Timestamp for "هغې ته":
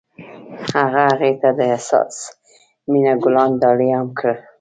1.09-1.49